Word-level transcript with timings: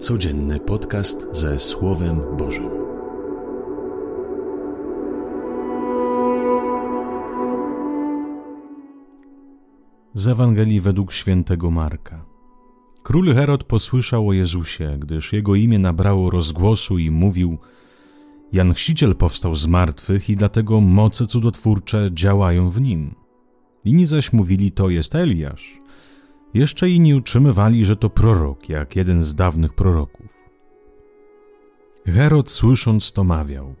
Codzienny 0.00 0.60
podcast 0.60 1.26
ze 1.32 1.58
Słowem 1.58 2.20
Bożym. 2.36 2.70
Z 10.14 10.28
Ewangelii 10.28 10.80
według 10.80 11.12
świętego 11.12 11.70
Marka. 11.70 12.24
Król 13.02 13.34
Herod 13.34 13.64
posłyszał 13.64 14.28
o 14.28 14.32
Jezusie, 14.32 14.96
gdyż 15.00 15.32
jego 15.32 15.54
imię 15.54 15.78
nabrało 15.78 16.30
rozgłosu 16.30 16.98
i 16.98 17.10
mówił: 17.10 17.58
Jan 18.52 18.74
Chrzciciel 18.74 19.16
powstał 19.16 19.54
z 19.54 19.66
martwych 19.66 20.30
i 20.30 20.36
dlatego 20.36 20.80
moce 20.80 21.26
cudotwórcze 21.26 22.10
działają 22.12 22.70
w 22.70 22.80
nim. 22.80 23.14
Inni 23.84 24.06
zaś 24.06 24.32
mówili: 24.32 24.72
To 24.72 24.88
jest 24.88 25.14
Eliasz. 25.14 25.80
Jeszcze 26.54 26.90
inni 26.90 27.14
utrzymywali, 27.14 27.84
że 27.84 27.96
to 27.96 28.10
prorok, 28.10 28.68
jak 28.68 28.96
jeden 28.96 29.22
z 29.22 29.34
dawnych 29.34 29.74
proroków. 29.74 30.26
Herod 32.06 32.50
słysząc 32.50 33.12
to 33.12 33.24
mawiał: 33.24 33.74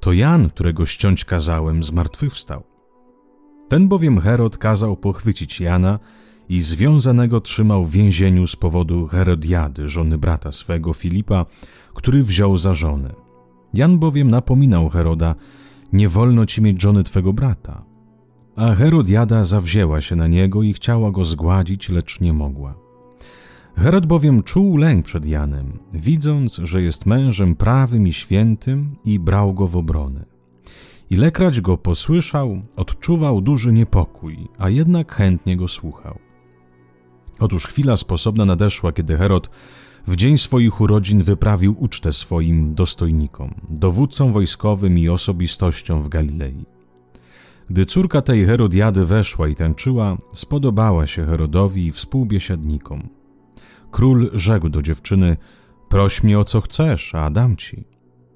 To 0.00 0.12
Jan, 0.12 0.50
którego 0.50 0.86
ściąć 0.86 1.24
kazałem, 1.24 1.84
zmartwychwstał. 1.84 2.62
Ten 3.68 3.88
bowiem 3.88 4.20
Herod 4.20 4.58
kazał 4.58 4.96
pochwycić 4.96 5.60
Jana 5.60 5.98
i 6.48 6.60
związanego 6.60 7.40
trzymał 7.40 7.84
w 7.84 7.90
więzieniu 7.90 8.46
z 8.46 8.56
powodu 8.56 9.06
Herodiady, 9.06 9.88
żony 9.88 10.18
brata 10.18 10.52
swego 10.52 10.92
Filipa, 10.92 11.46
który 11.94 12.22
wziął 12.22 12.56
za 12.56 12.74
żonę. 12.74 13.14
Jan 13.74 13.98
bowiem 13.98 14.30
napominał 14.30 14.88
Heroda: 14.88 15.34
Nie 15.92 16.08
wolno 16.08 16.46
ci 16.46 16.62
mieć 16.62 16.82
żony 16.82 17.04
twego 17.04 17.32
brata. 17.32 17.84
A 18.56 18.74
Herodiada 18.74 19.44
zawzięła 19.44 20.00
się 20.00 20.16
na 20.16 20.26
niego 20.26 20.62
i 20.62 20.72
chciała 20.72 21.10
go 21.10 21.24
zgładzić, 21.24 21.88
lecz 21.88 22.20
nie 22.20 22.32
mogła. 22.32 22.74
Herod 23.76 24.06
bowiem 24.06 24.42
czuł 24.42 24.76
lęk 24.76 25.04
przed 25.04 25.26
Janem, 25.26 25.78
widząc, 25.92 26.60
że 26.62 26.82
jest 26.82 27.06
mężem 27.06 27.54
prawym 27.54 28.06
i 28.06 28.12
świętym 28.12 28.96
i 29.04 29.18
brał 29.18 29.54
go 29.54 29.66
w 29.66 29.76
obronę. 29.76 30.24
Ilekroć 31.10 31.60
go 31.60 31.76
posłyszał, 31.76 32.62
odczuwał 32.76 33.40
duży 33.40 33.72
niepokój, 33.72 34.48
a 34.58 34.68
jednak 34.68 35.14
chętnie 35.14 35.56
go 35.56 35.68
słuchał. 35.68 36.18
Otóż 37.38 37.66
chwila 37.66 37.96
sposobna 37.96 38.44
nadeszła, 38.44 38.92
kiedy 38.92 39.16
Herod 39.16 39.50
w 40.06 40.16
dzień 40.16 40.38
swoich 40.38 40.80
urodzin 40.80 41.22
wyprawił 41.22 41.76
ucztę 41.78 42.12
swoim 42.12 42.74
dostojnikom, 42.74 43.54
dowódcom 43.70 44.32
wojskowym 44.32 44.98
i 44.98 45.08
osobistościom 45.08 46.02
w 46.02 46.08
Galilei. 46.08 46.75
Gdy 47.70 47.86
córka 47.86 48.22
tej 48.22 48.44
Herodiady 48.44 49.04
weszła 49.04 49.48
i 49.48 49.54
tańczyła, 49.54 50.16
spodobała 50.32 51.06
się 51.06 51.24
Herodowi 51.24 51.86
i 51.86 51.92
współbiesiadnikom. 51.92 53.08
Król 53.90 54.30
rzekł 54.32 54.68
do 54.68 54.82
dziewczyny: 54.82 55.36
Proś 55.88 56.22
mnie 56.22 56.38
o 56.38 56.44
co 56.44 56.60
chcesz, 56.60 57.14
a 57.14 57.30
dam 57.30 57.56
ci. 57.56 57.84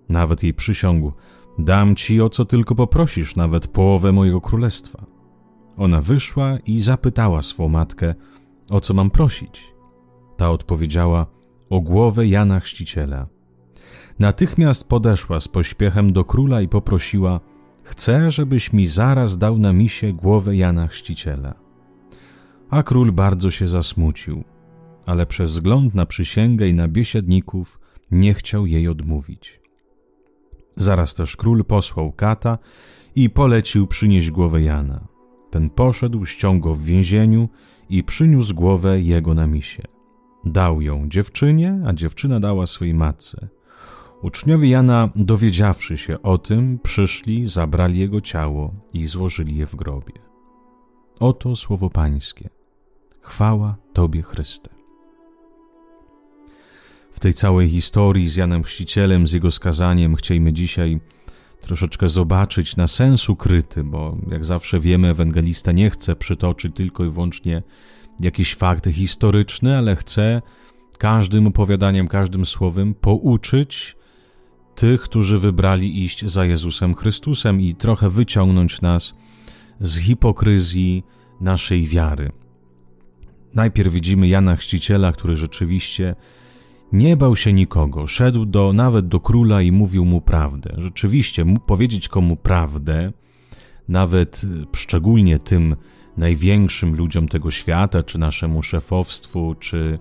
Nawet 0.08 0.42
jej 0.42 0.54
przysiągł: 0.54 1.12
Dam 1.58 1.96
ci 1.96 2.20
o 2.20 2.28
co 2.28 2.44
tylko 2.44 2.74
poprosisz, 2.74 3.36
nawet 3.36 3.66
połowę 3.66 4.12
mojego 4.12 4.40
królestwa. 4.40 5.06
Ona 5.76 6.00
wyszła 6.00 6.58
i 6.66 6.80
zapytała 6.80 7.42
swą 7.42 7.68
matkę: 7.68 8.14
O 8.70 8.80
co 8.80 8.94
mam 8.94 9.10
prosić? 9.10 9.74
Ta 10.36 10.50
odpowiedziała: 10.50 11.26
O 11.70 11.80
głowę 11.80 12.26
Jana 12.26 12.60
Chrzciciela. 12.60 13.26
Natychmiast 14.18 14.88
podeszła 14.88 15.40
z 15.40 15.48
pośpiechem 15.48 16.12
do 16.12 16.24
króla 16.24 16.60
i 16.60 16.68
poprosiła: 16.68 17.40
Chcę, 17.90 18.30
żebyś 18.30 18.72
mi 18.72 18.86
zaraz 18.86 19.38
dał 19.38 19.58
na 19.58 19.72
misie 19.72 20.12
głowę 20.12 20.56
Jana 20.56 20.88
Chrzciciela. 20.88 21.54
A 22.70 22.82
król 22.82 23.12
bardzo 23.12 23.50
się 23.50 23.66
zasmucił, 23.66 24.44
ale 25.06 25.26
przez 25.26 25.50
wzgląd 25.50 25.94
na 25.94 26.06
przysięgę 26.06 26.68
i 26.68 26.74
na 26.74 26.88
biesiadników 26.88 27.80
nie 28.10 28.34
chciał 28.34 28.66
jej 28.66 28.88
odmówić. 28.88 29.60
Zaraz 30.76 31.14
też 31.14 31.36
król 31.36 31.64
posłał 31.64 32.12
kata 32.12 32.58
i 33.14 33.30
polecił 33.30 33.86
przynieść 33.86 34.30
głowę 34.30 34.62
Jana. 34.62 35.08
Ten 35.50 35.70
poszedł, 35.70 36.26
ściągał 36.26 36.74
w 36.74 36.84
więzieniu 36.84 37.48
i 37.88 38.04
przyniósł 38.04 38.54
głowę 38.54 39.00
jego 39.00 39.34
na 39.34 39.46
misie. 39.46 39.82
Dał 40.44 40.80
ją 40.80 41.08
dziewczynie, 41.08 41.82
a 41.86 41.92
dziewczyna 41.92 42.40
dała 42.40 42.66
swojej 42.66 42.94
matce. 42.94 43.48
Uczniowie 44.22 44.70
Jana, 44.70 45.08
dowiedziawszy 45.16 45.98
się 45.98 46.22
o 46.22 46.38
tym, 46.38 46.78
przyszli, 46.82 47.48
zabrali 47.48 47.98
jego 47.98 48.20
ciało 48.20 48.74
i 48.94 49.06
złożyli 49.06 49.56
je 49.56 49.66
w 49.66 49.76
grobie. 49.76 50.12
Oto 51.20 51.56
słowo 51.56 51.90
Pańskie. 51.90 52.48
Chwała 53.20 53.76
Tobie, 53.92 54.22
Chryste. 54.22 54.68
W 57.12 57.20
tej 57.20 57.34
całej 57.34 57.68
historii 57.68 58.28
z 58.28 58.36
Janem 58.36 58.62
Chrzcicielem, 58.62 59.26
z 59.26 59.32
jego 59.32 59.50
skazaniem, 59.50 60.16
chcielibyśmy 60.16 60.52
dzisiaj 60.52 61.00
troszeczkę 61.60 62.08
zobaczyć 62.08 62.76
na 62.76 62.86
sens 62.86 63.28
ukryty, 63.28 63.84
bo 63.84 64.16
jak 64.30 64.44
zawsze 64.44 64.80
wiemy, 64.80 65.08
ewangelista 65.08 65.72
nie 65.72 65.90
chce 65.90 66.16
przytoczyć 66.16 66.76
tylko 66.76 67.04
i 67.04 67.10
wyłącznie 67.10 67.62
jakieś 68.20 68.54
fakty 68.54 68.92
historyczne, 68.92 69.78
ale 69.78 69.96
chce 69.96 70.42
każdym 70.98 71.46
opowiadaniem, 71.46 72.08
każdym 72.08 72.46
słowem 72.46 72.94
pouczyć 72.94 73.99
tych, 74.80 75.00
którzy 75.00 75.38
wybrali 75.38 76.04
iść 76.04 76.26
za 76.26 76.44
Jezusem 76.44 76.94
Chrystusem 76.94 77.60
i 77.60 77.74
trochę 77.74 78.10
wyciągnąć 78.10 78.80
nas 78.80 79.14
z 79.80 79.98
hipokryzji 79.98 81.04
naszej 81.40 81.86
wiary. 81.86 82.32
Najpierw 83.54 83.92
widzimy 83.92 84.28
Jana 84.28 84.56
Chrzciciela, 84.56 85.12
który 85.12 85.36
rzeczywiście 85.36 86.14
nie 86.92 87.16
bał 87.16 87.36
się 87.36 87.52
nikogo, 87.52 88.06
szedł 88.06 88.44
do, 88.44 88.72
nawet 88.72 89.08
do 89.08 89.20
króla 89.20 89.62
i 89.62 89.72
mówił 89.72 90.04
mu 90.04 90.20
prawdę. 90.20 90.74
Rzeczywiście, 90.78 91.44
powiedzieć 91.66 92.08
komu 92.08 92.36
prawdę, 92.36 93.12
nawet 93.88 94.42
szczególnie 94.76 95.38
tym 95.38 95.76
największym 96.16 96.96
ludziom 96.96 97.28
tego 97.28 97.50
świata, 97.50 98.02
czy 98.02 98.18
naszemu 98.18 98.62
szefowstwu, 98.62 99.54
czy 99.54 99.98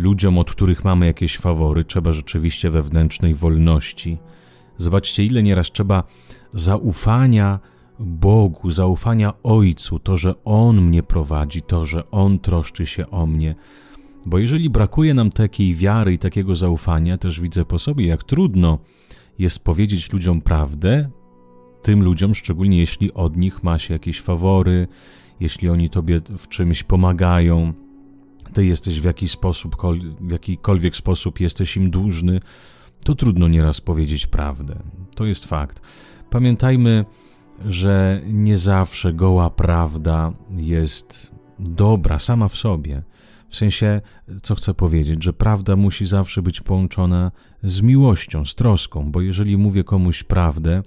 ludziom, 0.00 0.38
od 0.38 0.50
których 0.50 0.84
mamy 0.84 1.06
jakieś 1.06 1.38
fawory, 1.38 1.84
trzeba 1.84 2.12
rzeczywiście 2.12 2.70
wewnętrznej 2.70 3.34
wolności. 3.34 4.18
Zobaczcie, 4.76 5.24
ile 5.24 5.42
nieraz 5.42 5.70
trzeba 5.70 6.04
zaufania 6.54 7.58
Bogu, 7.98 8.70
zaufania 8.70 9.32
Ojcu, 9.42 9.98
to, 9.98 10.16
że 10.16 10.44
On 10.44 10.80
mnie 10.80 11.02
prowadzi, 11.02 11.62
to, 11.62 11.86
że 11.86 12.10
On 12.10 12.38
troszczy 12.38 12.86
się 12.86 13.10
o 13.10 13.26
mnie. 13.26 13.54
Bo 14.26 14.38
jeżeli 14.38 14.70
brakuje 14.70 15.14
nam 15.14 15.30
takiej 15.30 15.74
wiary 15.74 16.12
i 16.12 16.18
takiego 16.18 16.56
zaufania, 16.56 17.18
też 17.18 17.40
widzę 17.40 17.64
po 17.64 17.78
sobie, 17.78 18.06
jak 18.06 18.24
trudno 18.24 18.78
jest 19.38 19.64
powiedzieć 19.64 20.12
ludziom 20.12 20.40
prawdę, 20.40 21.10
tym 21.82 22.02
ludziom, 22.02 22.34
szczególnie 22.34 22.78
jeśli 22.78 23.12
od 23.12 23.36
nich 23.36 23.62
ma 23.62 23.78
się 23.78 23.94
jakieś 23.94 24.20
fawory, 24.20 24.88
jeśli 25.40 25.68
oni 25.68 25.90
tobie 25.90 26.20
w 26.38 26.48
czymś 26.48 26.82
pomagają, 26.82 27.72
ty 28.52 28.66
jesteś 28.66 29.00
w 29.00 29.04
jakiś 29.04 29.30
sposób, 29.30 29.76
w 30.20 30.30
jakikolwiek 30.30 30.96
sposób 30.96 31.40
jesteś 31.40 31.76
im 31.76 31.90
dłużny, 31.90 32.40
to 33.04 33.14
trudno 33.14 33.48
nieraz 33.48 33.80
powiedzieć 33.80 34.26
prawdę. 34.26 34.82
To 35.14 35.26
jest 35.26 35.44
fakt. 35.44 35.80
Pamiętajmy, 36.30 37.04
że 37.64 38.22
nie 38.26 38.58
zawsze 38.58 39.12
goła 39.12 39.50
prawda 39.50 40.32
jest 40.56 41.30
dobra 41.58 42.18
sama 42.18 42.48
w 42.48 42.56
sobie. 42.56 43.02
W 43.48 43.56
sensie, 43.56 44.00
co 44.42 44.54
chcę 44.54 44.74
powiedzieć, 44.74 45.24
że 45.24 45.32
prawda 45.32 45.76
musi 45.76 46.06
zawsze 46.06 46.42
być 46.42 46.60
połączona 46.60 47.30
z 47.62 47.82
miłością, 47.82 48.44
z 48.44 48.54
troską, 48.54 49.12
bo 49.12 49.20
jeżeli 49.20 49.56
mówię 49.56 49.84
komuś 49.84 50.22
prawdę 50.22 50.82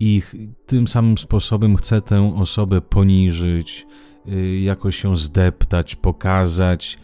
i 0.00 0.22
tym 0.66 0.88
samym 0.88 1.18
sposobem 1.18 1.76
chcę 1.76 2.02
tę 2.02 2.34
osobę 2.36 2.80
poniżyć, 2.80 3.86
jakoś 4.62 4.96
się 4.96 5.16
zdeptać, 5.16 5.96
pokazać, 5.96 6.98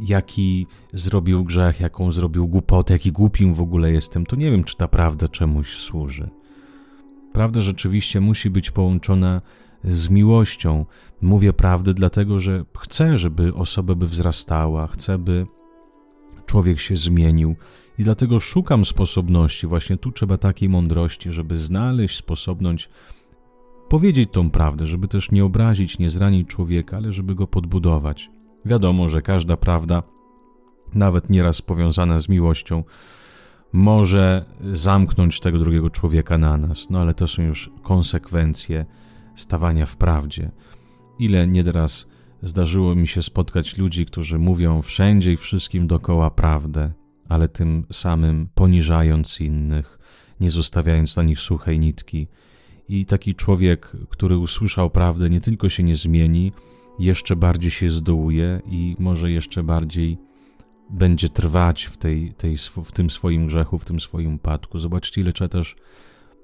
jaki 0.00 0.66
zrobił 0.92 1.44
grzech, 1.44 1.80
jaką 1.80 2.12
zrobił 2.12 2.48
głupotę, 2.48 2.92
jaki 2.92 3.12
głupim 3.12 3.54
w 3.54 3.60
ogóle 3.60 3.92
jestem, 3.92 4.26
to 4.26 4.36
nie 4.36 4.50
wiem, 4.50 4.64
czy 4.64 4.76
ta 4.76 4.88
prawda 4.88 5.28
czemuś 5.28 5.76
służy. 5.76 6.30
Prawda 7.32 7.60
rzeczywiście 7.60 8.20
musi 8.20 8.50
być 8.50 8.70
połączona 8.70 9.42
z 9.84 10.08
miłością. 10.08 10.86
Mówię 11.22 11.52
prawdę 11.52 11.94
dlatego, 11.94 12.40
że 12.40 12.64
chcę, 12.78 13.18
żeby 13.18 13.54
osoba 13.54 13.94
by 13.94 14.08
wzrastała, 14.08 14.86
chcę, 14.86 15.18
by 15.18 15.46
człowiek 16.46 16.80
się 16.80 16.96
zmienił 16.96 17.56
i 17.98 18.04
dlatego 18.04 18.40
szukam 18.40 18.84
sposobności. 18.84 19.66
Właśnie 19.66 19.96
tu 19.96 20.12
trzeba 20.12 20.38
takiej 20.38 20.68
mądrości, 20.68 21.32
żeby 21.32 21.58
znaleźć 21.58 22.16
sposobność 22.16 22.88
powiedzieć 23.94 24.30
tą 24.32 24.50
prawdę, 24.50 24.86
żeby 24.86 25.08
też 25.08 25.30
nie 25.30 25.44
obrazić, 25.44 25.98
nie 25.98 26.10
zranić 26.10 26.48
człowieka, 26.48 26.96
ale 26.96 27.12
żeby 27.12 27.34
go 27.34 27.46
podbudować. 27.46 28.30
Wiadomo, 28.64 29.08
że 29.08 29.22
każda 29.22 29.56
prawda, 29.56 30.02
nawet 30.94 31.30
nieraz 31.30 31.62
powiązana 31.62 32.20
z 32.20 32.28
miłością, 32.28 32.84
może 33.72 34.44
zamknąć 34.72 35.40
tego 35.40 35.58
drugiego 35.58 35.90
człowieka 35.90 36.38
na 36.38 36.56
nas, 36.56 36.90
no 36.90 37.00
ale 37.00 37.14
to 37.14 37.28
są 37.28 37.42
już 37.42 37.70
konsekwencje 37.82 38.86
stawania 39.34 39.86
w 39.86 39.96
prawdzie. 39.96 40.50
Ile 41.18 41.46
nieraz 41.46 42.06
Zdarzyło 42.44 42.94
mi 42.94 43.08
się 43.08 43.22
spotkać 43.22 43.78
ludzi, 43.78 44.06
którzy 44.06 44.38
mówią 44.38 44.82
wszędzie 44.82 45.32
i 45.32 45.36
wszystkim 45.36 45.86
dokoła 45.86 46.30
prawdę, 46.30 46.92
ale 47.28 47.48
tym 47.48 47.86
samym 47.92 48.48
poniżając 48.54 49.40
innych, 49.40 49.98
nie 50.40 50.50
zostawiając 50.50 51.16
na 51.16 51.22
nich 51.22 51.40
suchej 51.40 51.78
nitki. 51.78 52.28
I 52.88 53.06
taki 53.06 53.34
człowiek, 53.34 53.92
który 54.08 54.38
usłyszał 54.38 54.90
prawdę, 54.90 55.30
nie 55.30 55.40
tylko 55.40 55.68
się 55.68 55.82
nie 55.82 55.96
zmieni, 55.96 56.52
jeszcze 56.98 57.36
bardziej 57.36 57.70
się 57.70 57.90
zdołuje 57.90 58.60
i 58.66 58.96
może 58.98 59.30
jeszcze 59.30 59.62
bardziej 59.62 60.18
będzie 60.90 61.28
trwać 61.28 61.84
w, 61.84 61.96
tej, 61.96 62.32
tej, 62.32 62.56
w 62.84 62.92
tym 62.92 63.10
swoim 63.10 63.46
grzechu, 63.46 63.78
w 63.78 63.84
tym 63.84 64.00
swoim 64.00 64.34
upadku. 64.34 64.78
Zobaczcie, 64.78 65.20
ile 65.20 65.32
trzeba 65.32 65.48
też 65.48 65.76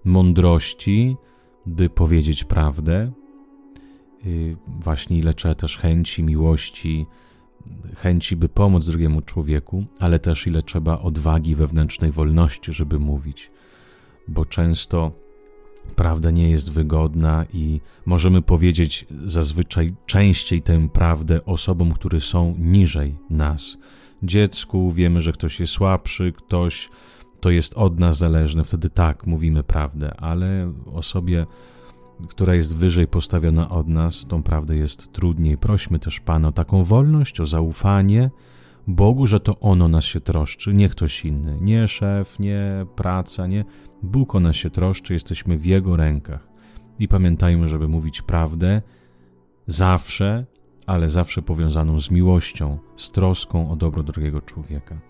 mądrości, 0.04 1.16
by 1.66 1.90
powiedzieć 1.90 2.44
prawdę, 2.44 3.12
y, 4.26 4.56
właśnie 4.66 5.18
ile 5.18 5.34
trzeba 5.34 5.54
też 5.54 5.78
chęci, 5.78 6.22
miłości, 6.22 7.06
chęci, 7.96 8.36
by 8.36 8.48
pomóc 8.48 8.86
drugiemu 8.86 9.22
człowieku, 9.22 9.84
ale 9.98 10.18
też 10.18 10.46
ile 10.46 10.62
trzeba 10.62 10.98
odwagi 10.98 11.54
wewnętrznej 11.54 12.10
wolności, 12.10 12.72
żeby 12.72 12.98
mówić, 12.98 13.50
bo 14.28 14.44
często 14.44 15.12
prawda 15.90 16.30
nie 16.30 16.50
jest 16.50 16.72
wygodna 16.72 17.44
i 17.52 17.80
możemy 18.06 18.42
powiedzieć 18.42 19.06
zazwyczaj 19.26 19.94
częściej 20.06 20.62
tę 20.62 20.88
prawdę 20.88 21.44
osobom, 21.44 21.92
które 21.92 22.20
są 22.20 22.54
niżej 22.58 23.16
nas. 23.30 23.78
Dziecku 24.22 24.92
wiemy, 24.92 25.22
że 25.22 25.32
ktoś 25.32 25.60
jest 25.60 25.72
słabszy, 25.72 26.32
ktoś 26.32 26.88
to 27.40 27.50
jest 27.50 27.74
od 27.74 27.98
nas 27.98 28.18
zależne, 28.18 28.64
wtedy 28.64 28.90
tak 28.90 29.26
mówimy 29.26 29.62
prawdę, 29.62 30.14
ale 30.20 30.72
osobie, 30.92 31.46
która 32.28 32.54
jest 32.54 32.76
wyżej 32.76 33.06
postawiona 33.06 33.70
od 33.70 33.88
nas, 33.88 34.26
tą 34.28 34.42
prawdę 34.42 34.76
jest 34.76 35.12
trudniej. 35.12 35.58
Prośmy 35.58 35.98
też 35.98 36.20
Pana 36.20 36.48
o 36.48 36.52
taką 36.52 36.84
wolność, 36.84 37.40
o 37.40 37.46
zaufanie 37.46 38.30
Bogu, 38.86 39.26
że 39.26 39.40
to 39.40 39.58
ono 39.60 39.88
nas 39.88 40.04
się 40.04 40.20
troszczy, 40.20 40.74
nie 40.74 40.88
ktoś 40.88 41.24
inny, 41.24 41.58
nie 41.60 41.88
szef, 41.88 42.38
nie 42.38 42.86
praca, 42.96 43.46
nie. 43.46 43.64
Bóg 44.02 44.34
o 44.34 44.40
nas 44.40 44.56
się 44.56 44.70
troszczy, 44.70 45.12
jesteśmy 45.12 45.58
w 45.58 45.66
Jego 45.66 45.96
rękach. 45.96 46.48
I 46.98 47.08
pamiętajmy, 47.08 47.68
żeby 47.68 47.88
mówić 47.88 48.22
prawdę 48.22 48.82
zawsze, 49.66 50.46
ale 50.86 51.10
zawsze 51.10 51.42
powiązaną 51.42 52.00
z 52.00 52.10
miłością, 52.10 52.78
z 52.96 53.10
troską 53.10 53.70
o 53.70 53.76
dobro 53.76 54.02
drugiego 54.02 54.40
człowieka. 54.40 55.00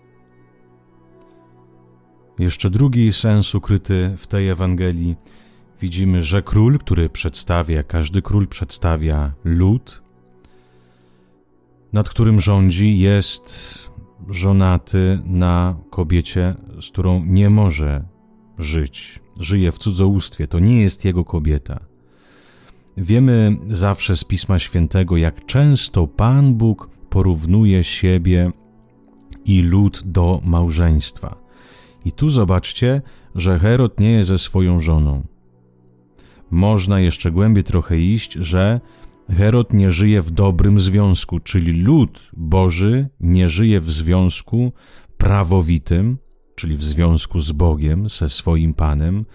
Jeszcze 2.39 2.69
drugi 2.69 3.13
sens 3.13 3.55
ukryty 3.55 4.13
w 4.17 4.27
tej 4.27 4.49
Ewangelii 4.49 5.15
widzimy, 5.81 6.23
że 6.23 6.41
król, 6.41 6.79
który 6.79 7.09
przedstawia, 7.09 7.83
każdy 7.83 8.21
król 8.21 8.47
przedstawia 8.47 9.33
lud, 9.43 10.01
nad 11.93 12.09
którym 12.09 12.41
rządzi, 12.41 12.99
jest 12.99 13.89
żonaty 14.29 15.19
na 15.25 15.75
kobiecie, 15.89 16.55
z 16.81 16.87
którą 16.87 17.25
nie 17.25 17.49
może 17.49 18.05
żyć. 18.57 19.19
Żyje 19.39 19.71
w 19.71 19.77
cudzołóstwie, 19.77 20.47
to 20.47 20.59
nie 20.59 20.81
jest 20.81 21.05
jego 21.05 21.25
kobieta. 21.25 21.79
Wiemy 22.97 23.57
zawsze 23.69 24.15
z 24.15 24.23
Pisma 24.23 24.59
Świętego, 24.59 25.17
jak 25.17 25.45
często 25.45 26.07
Pan 26.07 26.55
Bóg 26.55 26.89
porównuje 27.09 27.83
siebie 27.83 28.51
i 29.45 29.61
lud 29.61 30.01
do 30.05 30.41
małżeństwa. 30.43 31.35
I 32.05 32.11
tu 32.11 32.29
zobaczcie, 32.29 33.01
że 33.35 33.59
Herod 33.59 33.99
nie 33.99 34.11
jest 34.11 34.29
ze 34.29 34.37
swoją 34.37 34.79
żoną. 34.79 35.23
Można 36.51 36.99
jeszcze 36.99 37.31
głębiej 37.31 37.63
trochę 37.63 37.99
iść, 37.99 38.33
że 38.33 38.81
Herod 39.37 39.73
nie 39.73 39.91
żyje 39.91 40.21
w 40.21 40.31
dobrym 40.31 40.79
związku, 40.79 41.39
czyli 41.39 41.83
lud 41.83 42.31
Boży 42.33 43.09
nie 43.19 43.49
żyje 43.49 43.79
w 43.79 43.91
związku 43.91 44.71
prawowitym, 45.17 46.17
czyli 46.55 46.77
w 46.77 46.83
związku 46.83 47.39
z 47.39 47.51
Bogiem, 47.51 48.09
ze 48.09 48.29
swoim 48.29 48.73
Panem, 48.73 49.25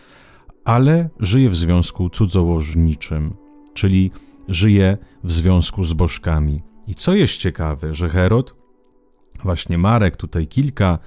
ale 0.65 1.09
żyje 1.21 1.51
w 1.51 1.57
związku 1.57 2.11
cudzołożniczym, 2.11 3.35
czyli 3.75 4.11
żyje 4.49 4.99
w 5.25 5.33
związku 5.33 5.85
z 5.85 5.93
bożkami. 5.93 6.63
I 6.87 6.95
co 6.95 7.15
jest 7.15 7.37
ciekawe, 7.37 7.95
że 7.95 8.09
Herod, 8.09 8.55
właśnie 9.45 9.79
Marek 9.79 10.17
tutaj 10.17 10.47
kilka 10.47 10.99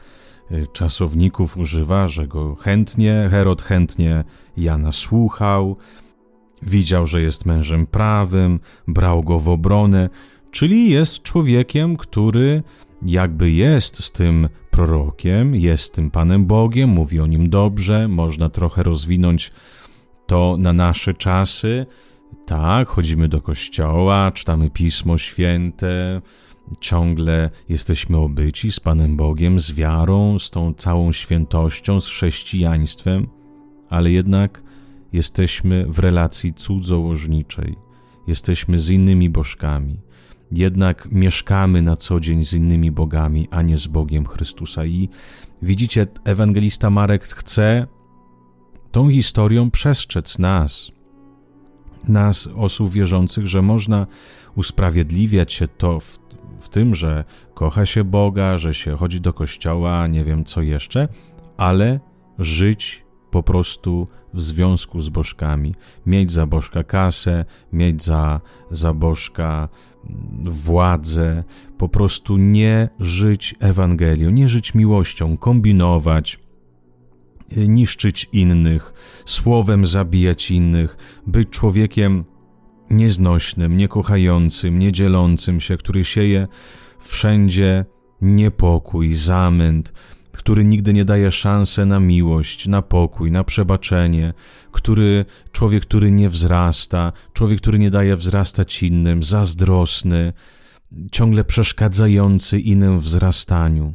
y, 0.51 0.67
czasowników 0.73 1.57
używa, 1.57 2.07
że 2.07 2.27
go 2.27 2.55
chętnie, 2.55 3.27
Herod 3.31 3.61
chętnie 3.61 4.23
Jana 4.57 4.91
słuchał, 4.91 5.77
widział, 6.61 7.07
że 7.07 7.21
jest 7.21 7.45
mężem 7.45 7.87
prawym, 7.87 8.59
brał 8.87 9.23
go 9.23 9.39
w 9.39 9.49
obronę, 9.49 10.09
czyli 10.51 10.89
jest 10.89 11.23
człowiekiem, 11.23 11.97
który 11.97 12.63
jakby 13.01 13.51
jest 13.51 14.03
z 14.03 14.11
tym 14.11 14.49
prorokiem, 14.71 15.55
jest 15.55 15.93
tym 15.93 16.11
Panem 16.11 16.45
Bogiem, 16.45 16.89
mówi 16.89 17.19
o 17.19 17.27
nim 17.27 17.49
dobrze, 17.49 18.07
można 18.07 18.49
trochę 18.49 18.83
rozwinąć 18.83 19.51
to 20.27 20.55
na 20.59 20.73
nasze 20.73 21.13
czasy. 21.13 21.85
Tak, 22.45 22.87
chodzimy 22.87 23.27
do 23.27 23.41
kościoła, 23.41 24.31
czytamy 24.31 24.69
Pismo 24.69 25.17
Święte, 25.17 26.21
ciągle 26.79 27.49
jesteśmy 27.69 28.17
obyci 28.17 28.71
z 28.71 28.79
Panem 28.79 29.17
Bogiem, 29.17 29.59
z 29.59 29.71
wiarą, 29.71 30.39
z 30.39 30.51
tą 30.51 30.73
całą 30.73 31.11
świętością, 31.11 32.01
z 32.01 32.07
chrześcijaństwem, 32.07 33.27
ale 33.89 34.11
jednak 34.11 34.63
jesteśmy 35.13 35.85
w 35.85 35.99
relacji 35.99 36.53
cudzołożniczej, 36.53 37.75
jesteśmy 38.27 38.79
z 38.79 38.89
innymi 38.89 39.29
bożkami, 39.29 39.99
jednak 40.51 41.07
mieszkamy 41.11 41.81
na 41.81 41.95
co 41.95 42.19
dzień 42.19 42.45
z 42.45 42.53
innymi 42.53 42.91
bogami, 42.91 43.47
a 43.51 43.61
nie 43.61 43.77
z 43.77 43.87
Bogiem 43.87 44.25
Chrystusa. 44.25 44.85
I 44.85 45.09
widzicie, 45.61 46.07
ewangelista 46.23 46.89
Marek 46.89 47.23
chce 47.23 47.87
tą 48.91 49.09
historią 49.09 49.71
przestrzec 49.71 50.39
nas, 50.39 50.91
nas, 52.07 52.47
osób 52.55 52.91
wierzących, 52.91 53.47
że 53.47 53.61
można 53.61 54.07
usprawiedliwiać 54.55 55.53
się 55.53 55.67
to 55.67 55.99
w, 55.99 56.19
w 56.59 56.69
tym, 56.69 56.95
że 56.95 57.23
kocha 57.53 57.85
się 57.85 58.03
Boga, 58.03 58.57
że 58.57 58.73
się 58.73 58.97
chodzi 58.97 59.21
do 59.21 59.33
kościoła, 59.33 60.07
nie 60.07 60.23
wiem 60.23 60.45
co 60.45 60.61
jeszcze, 60.61 61.07
ale 61.57 61.99
żyć 62.39 63.05
po 63.31 63.43
prostu 63.43 64.07
w 64.33 64.41
związku 64.41 65.01
z 65.01 65.09
bożkami. 65.09 65.75
Mieć 66.05 66.31
za 66.31 66.45
bożka 66.45 66.83
kasę, 66.83 67.45
mieć 67.73 68.03
za, 68.03 68.41
za 68.71 68.93
bożka 68.93 69.69
mm, 70.09 70.51
władzę, 70.51 71.43
po 71.77 71.89
prostu 71.89 72.37
nie 72.37 72.89
żyć 72.99 73.55
Ewangelią, 73.59 74.29
nie 74.29 74.49
żyć 74.49 74.73
miłością, 74.73 75.37
kombinować, 75.37 76.39
y, 77.57 77.67
niszczyć 77.67 78.29
innych, 78.31 78.93
słowem 79.25 79.85
zabijać 79.85 80.51
innych, 80.51 80.97
być 81.27 81.49
człowiekiem 81.49 82.25
nieznośnym, 82.89 83.77
niekochającym, 83.77 84.79
niedzielącym 84.79 85.59
się, 85.59 85.77
który 85.77 86.05
sieje 86.05 86.47
wszędzie 86.99 87.85
niepokój, 88.21 89.13
zamęt, 89.13 89.93
który 90.39 90.65
nigdy 90.65 90.93
nie 90.93 91.05
daje 91.05 91.31
szansy 91.31 91.85
na 91.85 91.99
miłość, 91.99 92.67
na 92.67 92.81
pokój, 92.81 93.31
na 93.31 93.43
przebaczenie, 93.43 94.33
który 94.71 95.25
człowiek, 95.51 95.83
który 95.83 96.11
nie 96.11 96.29
wzrasta, 96.29 97.13
człowiek, 97.33 97.61
który 97.61 97.79
nie 97.79 97.91
daje 97.91 98.15
wzrastać 98.15 98.83
innym, 98.83 99.23
zazdrosny, 99.23 100.33
ciągle 101.11 101.43
przeszkadzający 101.43 102.59
innym 102.59 102.99
wzrastaniu. 102.99 103.93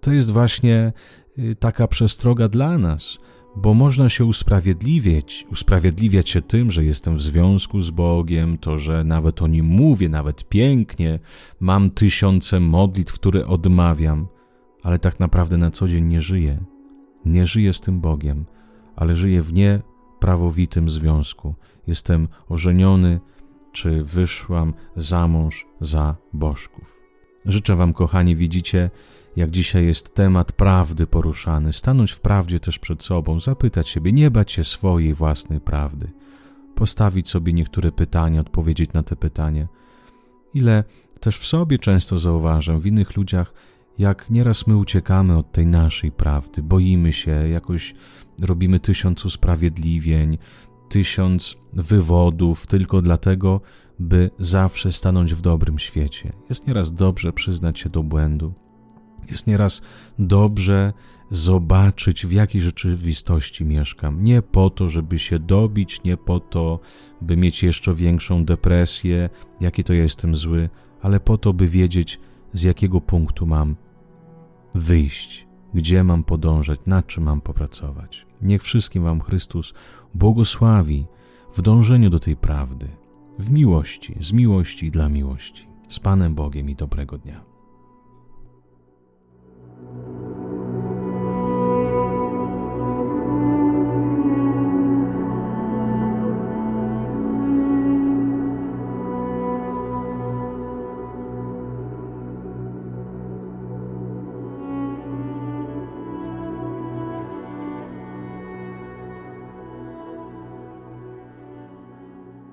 To 0.00 0.12
jest 0.12 0.30
właśnie 0.30 0.92
y, 1.38 1.56
taka 1.56 1.88
przestroga 1.88 2.48
dla 2.48 2.78
nas, 2.78 3.18
bo 3.56 3.74
można 3.74 4.08
się 4.08 4.24
usprawiedliwiać, 4.24 5.46
usprawiedliwiać 5.52 6.28
się 6.28 6.42
tym, 6.42 6.70
że 6.70 6.84
jestem 6.84 7.16
w 7.16 7.22
związku 7.22 7.80
z 7.80 7.90
Bogiem, 7.90 8.58
to, 8.58 8.78
że 8.78 9.04
nawet 9.04 9.42
o 9.42 9.46
nim 9.46 9.66
mówię, 9.66 10.08
nawet 10.08 10.48
pięknie, 10.48 11.18
mam 11.60 11.90
tysiące 11.90 12.60
modlitw, 12.60 13.14
które 13.14 13.46
odmawiam, 13.46 14.26
ale 14.84 14.98
tak 14.98 15.20
naprawdę 15.20 15.56
na 15.56 15.70
co 15.70 15.88
dzień 15.88 16.04
nie 16.04 16.22
żyję. 16.22 16.64
Nie 17.24 17.46
żyję 17.46 17.72
z 17.72 17.80
tym 17.80 18.00
Bogiem, 18.00 18.44
ale 18.96 19.16
żyję 19.16 19.42
w 19.42 19.52
nieprawowitym 19.52 20.90
związku. 20.90 21.54
Jestem 21.86 22.28
ożeniony, 22.48 23.20
czy 23.72 24.04
wyszłam 24.04 24.74
za 24.96 25.28
mąż 25.28 25.66
za 25.80 26.16
bożków. 26.32 26.96
Życzę 27.44 27.76
Wam, 27.76 27.92
kochani, 27.92 28.36
widzicie, 28.36 28.90
jak 29.36 29.50
dzisiaj 29.50 29.86
jest 29.86 30.14
temat 30.14 30.52
prawdy 30.52 31.06
poruszany, 31.06 31.72
stanąć 31.72 32.12
w 32.12 32.20
prawdzie 32.20 32.60
też 32.60 32.78
przed 32.78 33.02
sobą, 33.02 33.40
zapytać 33.40 33.88
siebie, 33.88 34.12
nie 34.12 34.30
bać 34.30 34.52
się 34.52 34.64
swojej 34.64 35.14
własnej 35.14 35.60
prawdy, 35.60 36.10
postawić 36.74 37.28
sobie 37.28 37.52
niektóre 37.52 37.92
pytania, 37.92 38.40
odpowiedzieć 38.40 38.92
na 38.92 39.02
te 39.02 39.16
pytania. 39.16 39.68
Ile 40.54 40.84
też 41.20 41.38
w 41.38 41.46
sobie 41.46 41.78
często 41.78 42.18
zauważam, 42.18 42.80
w 42.80 42.86
innych 42.86 43.16
ludziach, 43.16 43.54
jak 43.98 44.30
nieraz 44.30 44.66
my 44.66 44.76
uciekamy 44.76 45.38
od 45.38 45.52
tej 45.52 45.66
naszej 45.66 46.12
prawdy, 46.12 46.62
boimy 46.62 47.12
się, 47.12 47.48
jakoś 47.48 47.94
robimy 48.42 48.80
tysiąc 48.80 49.24
usprawiedliwień, 49.24 50.38
tysiąc 50.88 51.56
wywodów 51.72 52.66
tylko 52.66 53.02
dlatego, 53.02 53.60
by 53.98 54.30
zawsze 54.38 54.92
stanąć 54.92 55.34
w 55.34 55.40
dobrym 55.40 55.78
świecie. 55.78 56.32
Jest 56.48 56.66
nieraz 56.66 56.92
dobrze 56.92 57.32
przyznać 57.32 57.80
się 57.80 57.88
do 57.88 58.02
błędu. 58.02 58.52
Jest 59.30 59.46
nieraz 59.46 59.82
dobrze 60.18 60.92
zobaczyć, 61.30 62.26
w 62.26 62.32
jakiej 62.32 62.62
rzeczywistości 62.62 63.64
mieszkam. 63.64 64.24
Nie 64.24 64.42
po 64.42 64.70
to, 64.70 64.88
żeby 64.88 65.18
się 65.18 65.38
dobić, 65.38 66.02
nie 66.02 66.16
po 66.16 66.40
to, 66.40 66.80
by 67.22 67.36
mieć 67.36 67.62
jeszcze 67.62 67.94
większą 67.94 68.44
depresję, 68.44 69.30
jaki 69.60 69.84
to 69.84 69.92
ja 69.92 70.02
jestem 70.02 70.36
zły, 70.36 70.70
ale 71.02 71.20
po 71.20 71.38
to, 71.38 71.52
by 71.52 71.68
wiedzieć, 71.68 72.20
z 72.52 72.62
jakiego 72.62 73.00
punktu 73.00 73.46
mam 73.46 73.76
wyjść, 74.74 75.46
gdzie 75.74 76.04
mam 76.04 76.24
podążać, 76.24 76.80
nad 76.86 77.06
czym 77.06 77.24
mam 77.24 77.40
popracować. 77.40 78.26
Niech 78.42 78.62
wszystkim 78.62 79.02
Wam 79.02 79.20
Chrystus 79.20 79.74
błogosławi 80.14 81.06
w 81.54 81.62
dążeniu 81.62 82.10
do 82.10 82.18
tej 82.18 82.36
prawdy, 82.36 82.88
w 83.38 83.50
miłości, 83.50 84.16
z 84.20 84.32
miłości 84.32 84.90
dla 84.90 85.08
miłości. 85.08 85.68
Z 85.88 85.98
Panem 85.98 86.34
Bogiem 86.34 86.70
i 86.70 86.74
dobrego 86.74 87.18
dnia. 87.18 87.53